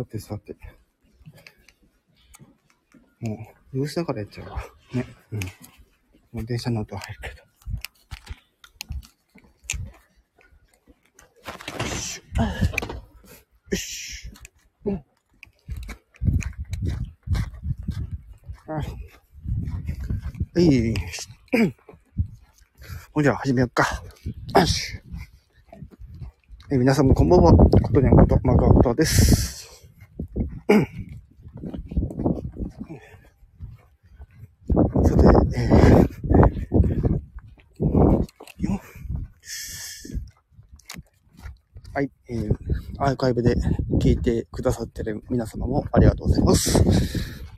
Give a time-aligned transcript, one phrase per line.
[0.00, 0.56] さてさて。
[3.20, 3.36] も
[3.74, 4.64] う、様子だからやっちゃうわ。
[4.94, 5.04] ね。
[5.32, 5.40] うん。
[6.32, 7.34] もう電車の音は入るけど。
[11.84, 12.22] よし。
[13.70, 14.30] よし。
[14.86, 15.04] うん。
[18.68, 18.72] あ。
[18.72, 18.86] はい。
[23.12, 24.02] ほんじゃ、始めよっか。
[24.56, 24.98] よし。
[26.72, 27.52] え皆さんもこんばんは。
[27.52, 29.49] ことにゃんこと、マカオことです。
[30.70, 30.76] さ
[35.16, 35.24] て、
[35.56, 36.10] えー
[41.92, 42.54] はい、えー、
[42.98, 43.56] アーカイブで
[44.00, 46.80] 聞いてくださってる皆様もありがとうございます。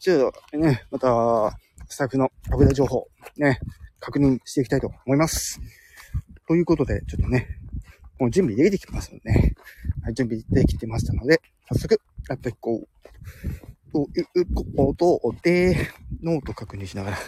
[0.00, 0.14] じゃ
[0.54, 1.58] あ、ね、また、
[1.88, 3.60] スタッフのアップデ情報、ね、
[4.00, 5.60] 確認していきたいと思います。
[6.48, 7.60] ということで、ちょっとね、
[8.18, 9.54] もう準備できてきますのでね。
[10.02, 12.88] はい、準備できてましたので、早速やっていこう。
[13.92, 15.76] ということで、
[16.22, 17.18] ノート確認しながら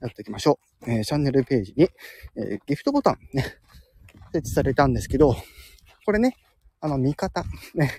[0.00, 0.90] やっていきましょう。
[0.90, 1.88] えーチャンネルページに、
[2.36, 3.44] えーギフトボタンね、
[4.32, 5.36] 設置されたんですけど、
[6.04, 6.36] これね、
[6.80, 7.92] あの、見方、ね、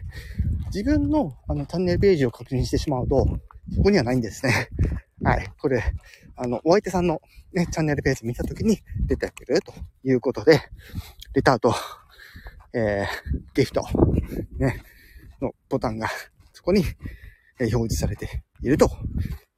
[0.65, 3.25] 自分のあのチャンネルページを確認してしまうと、
[3.73, 4.67] そこにはないんですね。
[5.23, 5.49] はい。
[5.57, 5.81] これ、
[6.35, 7.21] あの、お相手さんの
[7.53, 10.59] ね、チャンネルページ見たときに出てくるということで、
[11.33, 11.73] レターと、
[12.73, 13.07] えー、
[13.53, 13.83] ギフト、
[14.57, 14.81] ね、
[15.41, 16.09] のボタンが、
[16.53, 16.83] そこに、
[17.59, 18.89] え表示されていると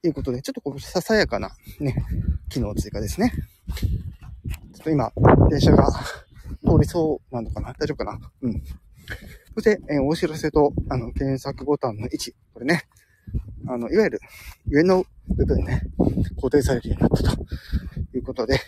[0.02, 1.50] いうことで、ちょっとこう、ささやかな、
[1.80, 1.96] ね、
[2.50, 3.32] 機能追加ですね。
[4.74, 5.10] ちょっと今、
[5.48, 7.72] 電車が通りそうなのかな？
[7.72, 8.20] 大丈夫かな？
[8.42, 8.62] うん。
[9.54, 12.82] そして、えーお知らせと、あの、検索ボタンの位置、これね、
[13.66, 14.20] あの、いわゆる
[14.68, 15.80] 上の部分ね、
[16.36, 17.42] 固定されるようになったと
[18.14, 18.60] いうことで、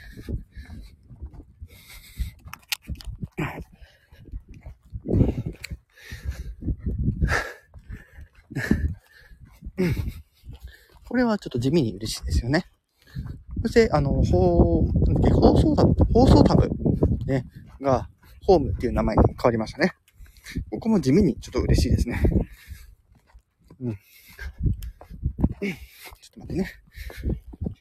[11.09, 12.67] これはちょっと地味に嬉しいですよね。
[13.63, 16.69] そして、あの、放、なん放送タブ、放送タブ、
[17.27, 17.47] ね、
[17.81, 18.09] が、
[18.45, 19.93] ホームっていう名前に変わりましたね。
[20.71, 22.21] ここも地味にちょっと嬉しいですね。
[23.81, 23.95] うん。
[23.95, 23.99] ちょ
[25.65, 25.69] っ
[26.33, 26.59] と待ってね。
[26.59, 26.65] よ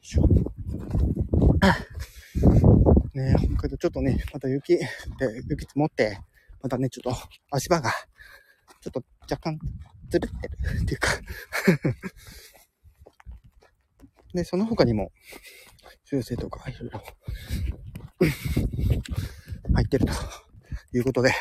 [0.01, 0.27] いしょ
[3.13, 4.85] ね、北海道ちょっとね、また雪、で
[5.49, 6.19] 雪積もって、
[6.61, 7.19] またね、ちょっと
[7.51, 7.91] 足場が、
[8.81, 9.59] ちょっと若干、
[10.09, 11.09] ずるってる っていうか
[14.33, 15.11] で、その他にも、
[16.03, 17.01] 修正とかいろいろ
[19.73, 20.13] 入ってると
[20.93, 21.31] いうことで、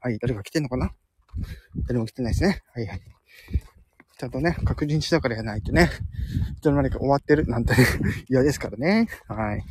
[0.00, 0.92] はい、誰か来てんのかな？
[1.86, 2.62] 誰も来てないですね。
[2.72, 3.00] はいはい。
[4.18, 5.90] ちゃんとね、確認しながらやないとね、
[6.56, 7.74] いつの間にか終わってるなんて
[8.28, 9.08] 嫌ですからね。
[9.28, 9.64] はい。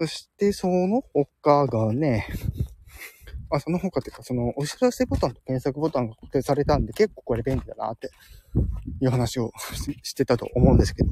[0.00, 2.28] そして、その他がね、
[3.56, 8.10] あ、その他っていうか、その、お知らせボタンと検索ボタンが固定されたんで、結構これ便利だなって
[9.00, 9.52] いう話を
[10.02, 11.10] してたと思うんですけど、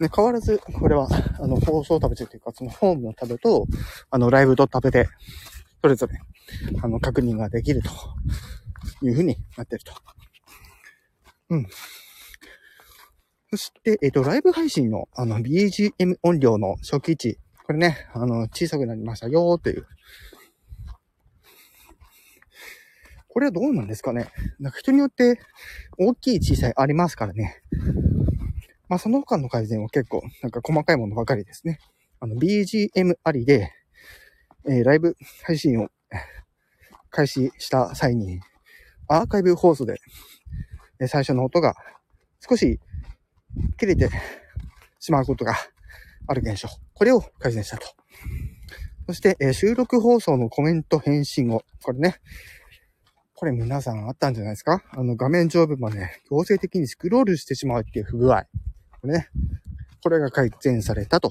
[0.00, 1.08] ね、変わらず、これは、
[1.40, 3.66] あの、放送タブというか、そのホームのタブと、
[4.10, 5.08] あの、ライブドタブで、
[5.82, 6.18] それぞれ、
[6.82, 7.90] あの、確認ができると
[9.04, 9.92] いうふうになってると。
[11.50, 11.66] うん。
[13.50, 19.86] そして、えっ、と、ライブ配信の、あの、BGM 音量の初期値、これね、あの、小さくなりましたよーという。
[23.38, 25.38] これはどうなんですかねなんか人によって
[25.96, 27.62] 大きい小さいありますからね。
[28.88, 31.78] まあその他の改善は結構なんか細かいものばかりですね。
[32.18, 33.70] あの BGM ありで、
[34.66, 35.86] えーライブ配信を
[37.10, 38.40] 開始した際に
[39.06, 40.00] アーカイブ放送で、
[40.98, 41.76] え最初の音が
[42.40, 42.80] 少し
[43.76, 44.10] 切れて
[44.98, 45.54] しまうことが
[46.26, 46.66] ある現象。
[46.92, 47.86] これを改善したと。
[49.06, 52.16] そして、え収録放送のコメント返信を、これね、
[53.40, 54.82] これ皆さんあったんじゃないですか？
[54.90, 58.42] あの画面上部まで強制的にスクロールしてしまうっていう不具合。
[59.00, 59.28] これね。
[60.02, 61.30] これが改善されたと。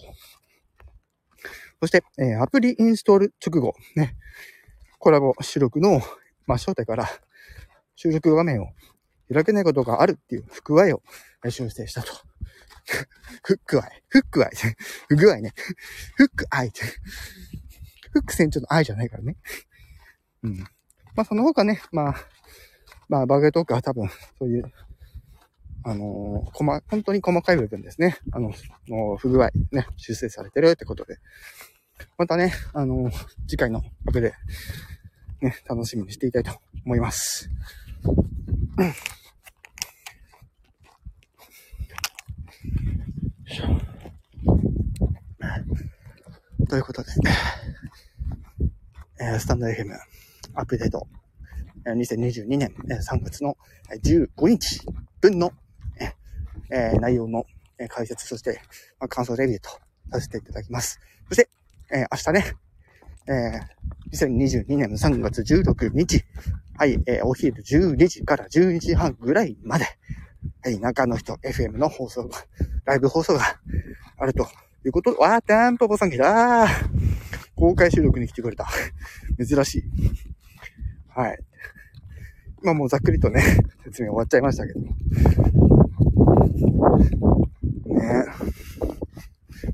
[1.81, 4.15] そして、えーアプリインストール直後、ね。
[4.99, 6.01] コラボ収録の、
[6.45, 7.09] ま、正体から
[7.97, 8.67] 収録画面を
[9.33, 11.01] 開けないことがあるっていう不具合を
[11.49, 12.13] 修正したと。
[13.43, 14.03] フックアイ。
[14.07, 14.51] フックアイ。
[15.09, 15.51] 不具合ね。
[16.15, 16.71] フックアイ。
[18.13, 19.35] フック船長の愛じゃないからね。
[20.43, 20.65] うん。
[21.17, 22.15] まあ、その他ね、まあ、
[23.09, 24.71] まあ、バグとか多分、そういう、
[25.83, 28.19] あのー、細、本当に細かい部分ですね。
[28.31, 28.53] あの、
[28.87, 31.17] もう不具合、ね、修正されてるってことで。
[32.19, 33.11] またね、あのー
[33.47, 34.33] 次回のアップで、
[35.41, 36.51] ね、楽しみにしていきたいと
[36.85, 37.49] 思います。
[38.77, 38.93] うん
[46.67, 47.09] ということで、
[49.19, 49.97] えースタンド FM
[50.57, 51.07] アップデート、
[51.85, 53.55] 2022年3月の
[54.03, 54.81] 15日
[55.21, 55.53] 分の、
[56.71, 57.45] え、内容の
[57.89, 58.59] 解説、そして、
[58.99, 59.69] ま、感想レビューと
[60.11, 60.99] させていただきます。
[61.29, 61.49] そして、
[61.93, 62.55] え、明日ね、
[63.27, 63.59] え、
[64.11, 66.25] 2022年の3月16日、
[66.75, 69.85] はい、え、お昼12時から12時半ぐらいまで、
[70.63, 72.39] はい、中の人 FM の放送が、
[72.85, 73.59] ライブ放送が
[74.17, 74.47] あると
[74.85, 76.67] いうこと、わー、たんぽぽさん来た
[77.55, 78.67] 公開収録に来てくれた。
[79.37, 79.83] 珍しい。
[81.17, 81.39] はい。
[82.61, 83.41] まあもうざっくりとね、
[83.85, 84.81] 説明終わっちゃいましたけど。
[84.81, 84.87] ね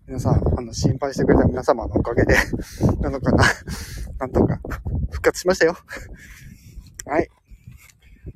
[0.07, 2.33] 皆さん、あの、心配してくれた皆様のおかげで、
[3.01, 3.43] なのかな、
[4.19, 4.61] なんとか、
[5.11, 5.75] 復活しましたよ。
[7.07, 7.29] はい。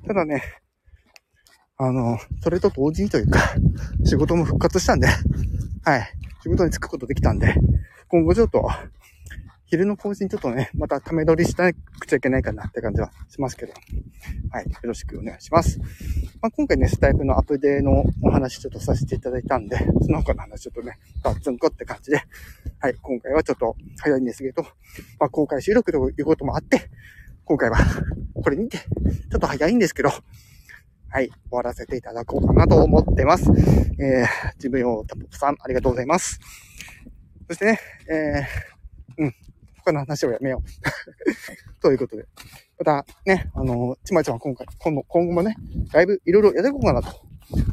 [0.06, 0.42] ただね、
[1.78, 3.54] あの、それと同時にというか、
[4.04, 5.06] 仕事も復活したんで、
[5.82, 6.12] はい。
[6.42, 7.54] 仕事に就くことできたんで、
[8.08, 8.68] 今後ちょっと、
[9.70, 13.74] 昼の更新ちょっとね、 またため撮りしなくちゃいけないかなって感じはしますけど。
[14.50, 14.64] はい。
[14.64, 15.78] よろしくお願いします。
[16.40, 22.22] まあ、今回ね、スタイフのアップデーのお話ちょっとさせていただいたんで、その他の話ちょっとね、バッツンコって感じで、
[22.78, 22.94] はい。
[22.94, 24.62] 今回はちょっと早いんですけど、
[25.20, 26.90] まあ、公開収録ということもあって、
[27.44, 27.76] 今回は
[28.42, 30.08] これにて、ちょっと早いんですけど、
[31.10, 31.28] はい。
[31.28, 33.50] 終わらせていただこうかなと思ってます。
[34.00, 36.40] えー、自分用タポップさん、ありがとうございます。
[37.48, 37.80] そしてね、
[38.10, 39.47] えー、うん。
[39.88, 40.70] 他の話をやめよう。
[41.80, 42.26] ということで。
[42.78, 45.56] またね、あの、ちまちま今回、今度、今後もね、
[45.92, 47.08] だいぶいろいろやっていこうかなと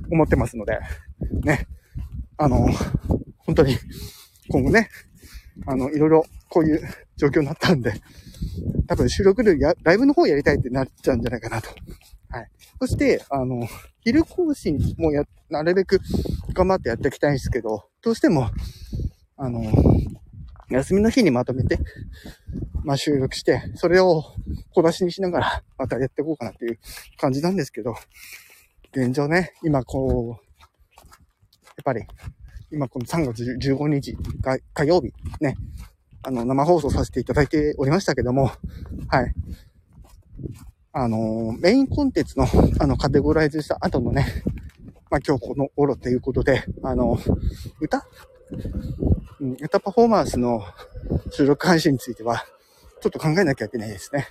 [0.09, 0.79] 思ってますので、
[1.43, 1.67] ね、
[2.37, 2.67] あの、
[3.39, 3.77] 本当に、
[4.49, 4.89] 今後ね、
[5.67, 6.81] あの、いろいろこういう
[7.17, 7.93] 状況になったんで、
[8.87, 11.69] 多分収録でや、ライブの方やりたいってなっちゃうんじゃないかなと。
[12.29, 12.49] はい。
[12.79, 13.67] そして、あの、
[13.99, 15.99] 昼更新もや、なるべく
[16.53, 18.49] 頑張ってやっていきたいんですけど、どうしても、
[19.37, 19.61] あの、
[20.69, 21.79] 休みの日にまとめて、
[22.83, 24.23] まあ収録して、それを
[24.73, 26.79] 小出しにしながら、またやっていこうかなっていう
[27.17, 27.95] 感じなんですけど、
[28.91, 30.45] 現状ね、今こう、
[31.65, 32.05] やっぱり、
[32.71, 34.17] 今この3月15日
[34.73, 35.55] 火曜日、ね、
[36.23, 38.51] あの、生放送させていただいておりましたけども、
[39.07, 39.33] はい。
[40.91, 42.47] あの、メインコンテンツの、
[42.79, 44.43] あの、カテゴライズした後のね、
[45.11, 47.19] まあ、今日この頃ということで、あの、
[47.79, 48.07] 歌
[49.39, 50.63] うん、歌パフォーマンスの
[51.31, 52.45] 収録配信については、
[53.01, 54.27] ちょっと考えなきゃいけないですね。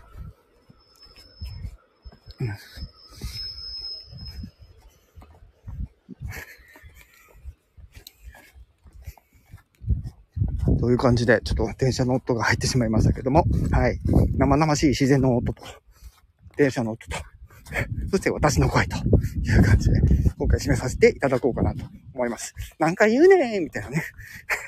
[10.66, 13.99] うん、という感じで、ちょっと電車の音が入ってしまいましたけども、はい。
[14.37, 15.62] 生々しい自然の音と、
[16.56, 17.16] 電車の音と、
[18.11, 20.00] そして私の声という感じで、
[20.38, 21.85] 今回締めさせていただこうかなと
[22.15, 22.55] 思います。
[22.79, 24.03] 何回言うねーみたいなね。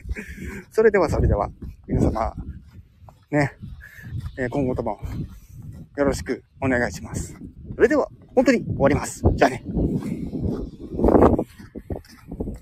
[0.70, 1.50] それではそれでは、
[1.86, 2.34] 皆様、
[3.30, 3.52] ね、
[4.38, 5.00] え今後とも
[5.96, 7.36] よろしくお願いします。
[7.74, 9.22] それでは、本当に終わります。
[9.34, 9.64] じゃあね。